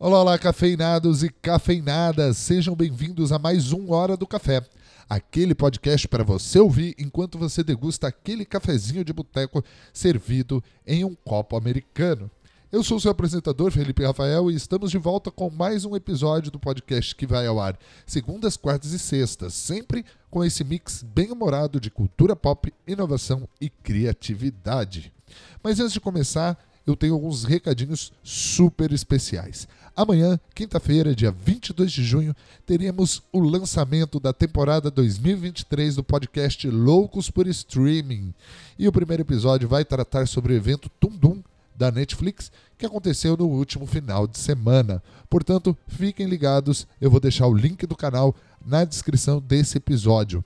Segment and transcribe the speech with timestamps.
[0.00, 4.64] Olá, olá, cafeinados e cafeinadas, sejam bem-vindos a mais um Hora do Café,
[5.10, 9.60] aquele podcast para você ouvir enquanto você degusta aquele cafezinho de boteco
[9.92, 12.30] servido em um copo americano.
[12.70, 16.60] Eu sou seu apresentador, Felipe Rafael, e estamos de volta com mais um episódio do
[16.60, 17.76] podcast que vai ao ar
[18.06, 23.68] segundas, quartas e sextas, sempre com esse mix bem humorado de cultura pop, inovação e
[23.68, 25.12] criatividade.
[25.60, 26.56] Mas antes de começar,
[26.90, 29.68] eu tenho alguns recadinhos super especiais.
[29.94, 32.34] Amanhã, quinta-feira, dia 22 de junho,
[32.64, 38.32] teremos o lançamento da temporada 2023 do podcast Loucos por Streaming.
[38.78, 41.42] E o primeiro episódio vai tratar sobre o evento Tundum
[41.78, 45.00] da Netflix, que aconteceu no último final de semana.
[45.30, 50.44] Portanto, fiquem ligados, eu vou deixar o link do canal na descrição desse episódio.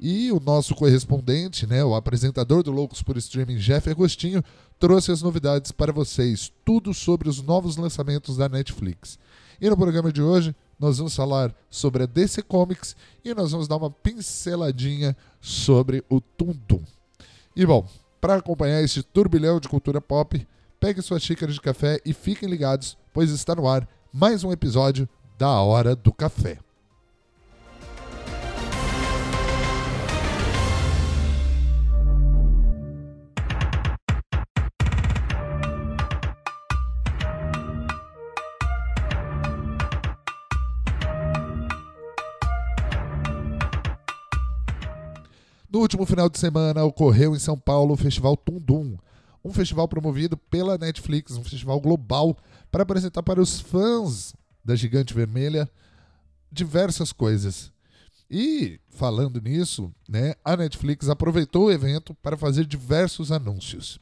[0.00, 4.42] E o nosso correspondente, né, o apresentador do Loucos por Streaming, Jeff Agostinho,
[4.76, 9.16] trouxe as novidades para vocês, tudo sobre os novos lançamentos da Netflix.
[9.60, 13.68] E no programa de hoje, nós vamos falar sobre a DC Comics e nós vamos
[13.68, 16.82] dar uma pinceladinha sobre o Tundum.
[17.54, 17.86] E bom,
[18.20, 20.44] para acompanhar este turbilhão de cultura pop,
[20.82, 25.08] pegue sua xícara de café e fiquem ligados, pois está no ar mais um episódio
[25.38, 26.58] da Hora do Café.
[45.70, 48.96] No último final de semana ocorreu em São Paulo o Festival Tundum,
[49.44, 52.36] um festival promovido pela Netflix, um festival global
[52.70, 55.68] para apresentar para os fãs da Gigante Vermelha
[56.50, 57.72] diversas coisas.
[58.30, 64.00] E falando nisso, né, a Netflix aproveitou o evento para fazer diversos anúncios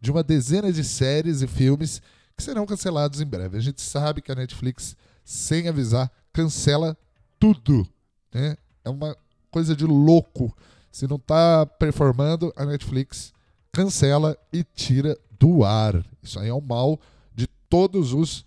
[0.00, 2.02] de uma dezena de séries e filmes
[2.36, 3.56] que serão cancelados em breve.
[3.56, 6.96] A gente sabe que a Netflix, sem avisar, cancela
[7.38, 7.86] tudo.
[8.34, 8.56] Né?
[8.84, 9.16] É uma
[9.50, 10.54] coisa de louco
[10.92, 13.32] se não está performando, a Netflix
[13.72, 16.04] cancela e tira do ar.
[16.22, 17.00] Isso aí é o mal
[17.34, 18.44] de todos os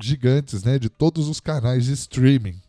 [0.00, 0.78] gigantes, né?
[0.78, 2.60] de todos os canais de streaming.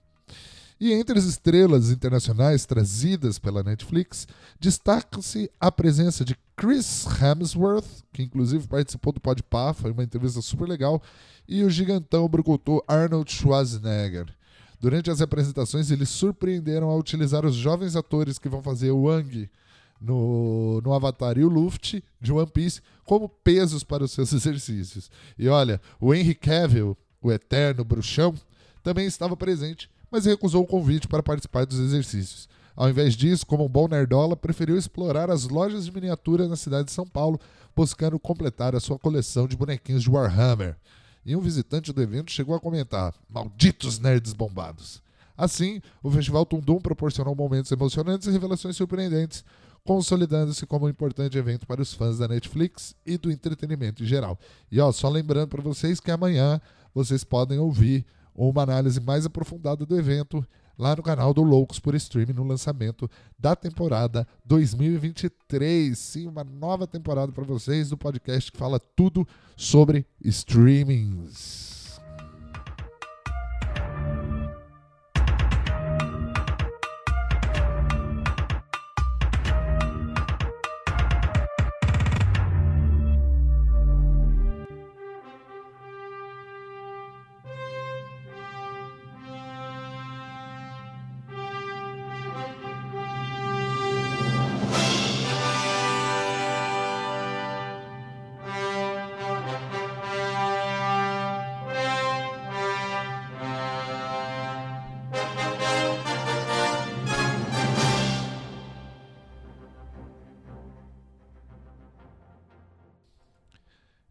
[0.79, 4.25] E entre as estrelas internacionais trazidas pela Netflix,
[4.57, 10.69] destaca-se a presença de Chris Hemsworth, que inclusive participou do Podpah, foi uma entrevista super
[10.69, 11.03] legal,
[11.45, 14.33] e o gigantão brucutu Arnold Schwarzenegger.
[14.79, 19.49] Durante as apresentações, eles surpreenderam ao utilizar os jovens atores que vão fazer o Wang
[19.99, 25.09] no, no Avatar e o Luft de One Piece como pesos para os seus exercícios.
[25.37, 28.33] E olha, o Henry Cavill, o eterno bruxão,
[28.81, 32.47] também estava presente, mas recusou o convite para participar dos exercícios.
[32.75, 36.85] Ao invés disso, como um bom nerdola, preferiu explorar as lojas de miniatura na cidade
[36.85, 37.39] de São Paulo,
[37.75, 40.77] buscando completar a sua coleção de bonequinhos de Warhammer
[41.25, 45.01] e um visitante do evento chegou a comentar: Malditos nerds bombados!
[45.37, 49.43] Assim, o Festival Tundum proporcionou momentos emocionantes e revelações surpreendentes,
[49.83, 54.37] consolidando-se como um importante evento para os fãs da Netflix e do entretenimento em geral.
[54.71, 56.61] E ó, só lembrando para vocês que amanhã
[56.93, 60.45] vocês podem ouvir uma análise mais aprofundada do evento
[60.77, 65.97] lá no canal do Loucos por Streaming no lançamento da temporada 2023.
[65.97, 71.78] Sim, uma nova temporada para vocês do podcast que fala tudo sobre streamings.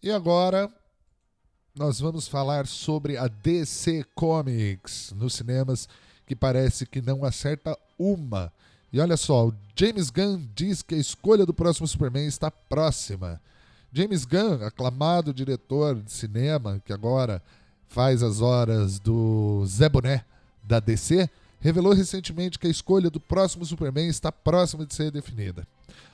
[0.09, 0.73] E agora
[1.77, 5.87] nós vamos falar sobre a DC Comics nos cinemas,
[6.27, 8.51] que parece que não acerta uma.
[8.91, 13.39] E olha só, o James Gunn diz que a escolha do próximo Superman está próxima.
[13.93, 17.43] James Gunn, aclamado diretor de cinema, que agora
[17.87, 20.25] faz as horas do Zé Boné
[20.65, 21.29] da DC,
[21.61, 25.69] revelou recentemente que a escolha do próximo Superman está próxima de ser definida.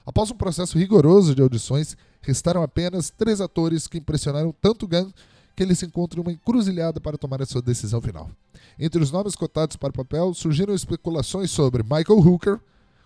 [0.05, 5.11] Após um processo rigoroso de audições, restaram apenas três atores que impressionaram tanto Gunn
[5.55, 8.29] que ele se encontra em uma encruzilhada para tomar a sua decisão final.
[8.79, 12.61] Entre os nomes cotados para o papel, surgiram especulações sobre Michael Hooker,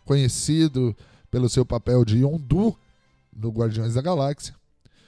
[0.04, 0.96] conhecido
[1.30, 2.74] pelo seu papel de Yondu
[3.34, 4.54] no Guardiões da Galáxia,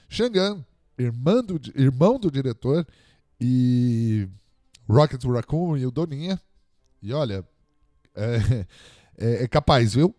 [0.07, 0.63] Shangan,
[0.97, 2.85] irmão do, irmão do diretor,
[3.39, 4.27] e
[4.87, 6.39] Rocket Raccoon e o Doninha.
[7.01, 7.43] E olha,
[8.13, 8.65] é,
[9.17, 10.13] é, é capaz, viu?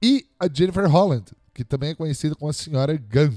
[0.00, 3.36] E a Jennifer Holland, que também é conhecida como a Senhora Gunn.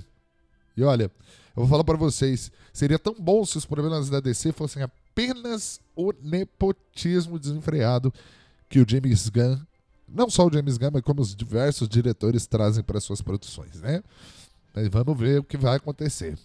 [0.78, 4.52] E olha, eu vou falar para vocês, seria tão bom se os problemas da DC
[4.52, 8.14] fossem apenas o nepotismo desenfreado
[8.70, 9.58] que o James Gunn,
[10.08, 14.04] não só o James Gunn, mas como os diversos diretores trazem para suas produções, né?
[14.72, 16.38] Mas vamos ver o que vai acontecer.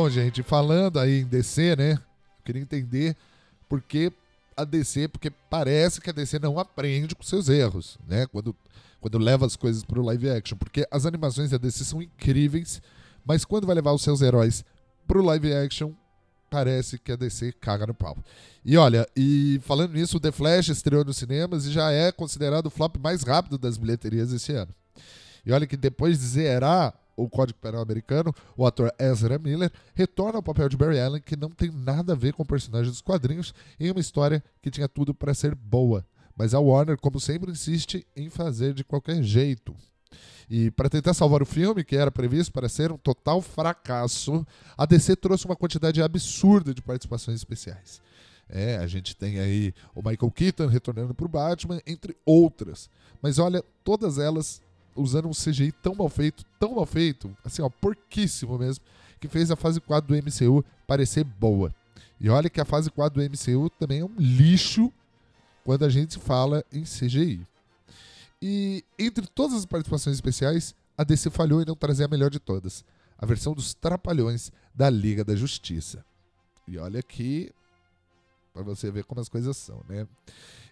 [0.00, 1.94] Bom, gente, falando aí em DC, né?
[1.94, 3.16] Eu queria entender
[3.68, 4.12] por que
[4.56, 8.24] a DC, porque parece que a DC não aprende com seus erros, né?
[8.28, 8.54] Quando,
[9.00, 10.56] quando leva as coisas para o live action.
[10.56, 12.80] Porque as animações da DC são incríveis,
[13.26, 14.64] mas quando vai levar os seus heróis
[15.04, 15.90] para o live action,
[16.48, 18.16] parece que a DC caga no pau.
[18.64, 22.66] E olha, e falando nisso, o The Flash estreou nos cinemas e já é considerado
[22.66, 24.72] o flop mais rápido das bilheterias esse ano.
[25.44, 30.38] E olha que depois de zerar o Código Penal americano, o ator Ezra Miller retorna
[30.38, 33.00] ao papel de Barry Allen, que não tem nada a ver com o personagem dos
[33.00, 36.06] quadrinhos, em uma história que tinha tudo para ser boa.
[36.36, 39.74] Mas a Warner, como sempre, insiste em fazer de qualquer jeito.
[40.48, 44.86] E para tentar salvar o filme, que era previsto para ser um total fracasso, a
[44.86, 48.00] DC trouxe uma quantidade absurda de participações especiais.
[48.48, 52.88] É, a gente tem aí o Michael Keaton retornando para o Batman, entre outras.
[53.20, 54.62] Mas olha, todas elas
[54.98, 58.84] usando um CGI tão mal feito, tão mal feito, assim, ó, porquíssimo mesmo,
[59.20, 61.74] que fez a fase 4 do MCU parecer boa.
[62.20, 64.92] E olha que a fase 4 do MCU também é um lixo
[65.64, 67.46] quando a gente fala em CGI.
[68.40, 72.38] E entre todas as participações especiais, a DC falhou em não trazer a melhor de
[72.38, 72.84] todas,
[73.16, 76.04] a versão dos Trapalhões da Liga da Justiça.
[76.66, 77.52] E olha que
[78.64, 80.06] para você ver como as coisas são, né?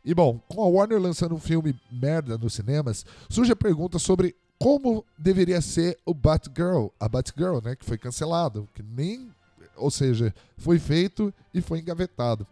[0.05, 4.35] E bom, com a Warner lançando um filme merda nos cinemas, surge a pergunta sobre
[4.59, 9.31] como deveria ser o Batgirl, a Batgirl, né, que foi cancelado, que nem,
[9.77, 12.47] ou seja, foi feito e foi engavetado.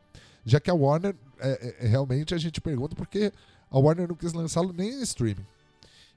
[0.45, 3.33] Já que a Warner, é, é, realmente a gente pergunta porque
[3.71, 5.47] a Warner não quis lançá-lo nem em streaming.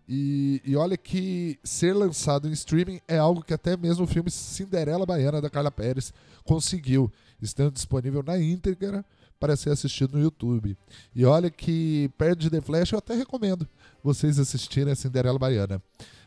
[0.09, 4.31] E, e, olha que ser lançado em streaming é algo que até mesmo o filme
[4.31, 6.13] Cinderela Baiana da Carla Pérez
[6.45, 7.11] conseguiu,
[7.41, 9.05] estando disponível na íntegra
[9.39, 10.77] para ser assistido no YouTube.
[11.15, 13.67] E olha que perto de The Flash eu até recomendo
[14.03, 15.81] vocês assistirem a Cinderela Baiana.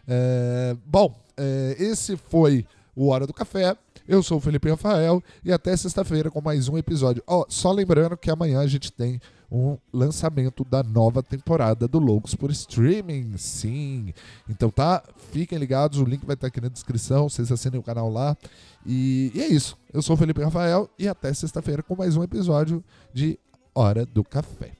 [0.06, 3.76] É, bom, é, esse foi o Hora do Café.
[4.06, 7.22] Eu sou o Felipe Rafael e até sexta-feira com mais um episódio.
[7.26, 12.34] Oh, só lembrando que amanhã a gente tem um lançamento da nova temporada do Loucos
[12.34, 13.36] por Streaming.
[13.36, 14.14] Sim.
[14.48, 15.02] Então tá,
[15.32, 18.36] fiquem ligados, o link vai estar aqui na descrição, vocês assinem o canal lá.
[18.86, 19.76] E, e é isso.
[19.92, 23.38] Eu sou o Felipe Rafael e até sexta-feira com mais um episódio de
[23.74, 24.72] Hora do Café.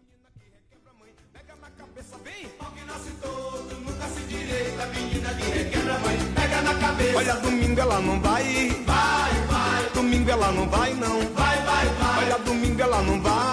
[7.16, 9.90] Olha, domingo ela não vai, vai, vai.
[9.94, 12.24] Domingo ela não vai, não, vai, vai, vai.
[12.24, 13.49] Olha, domingo ela não vai,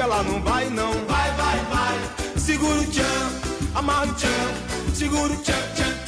[0.00, 2.38] ela não vai, não, vai, vai, vai.
[2.38, 3.04] Segura o tchan,
[3.74, 5.99] amarra o tchan, segura o tchan, tchan.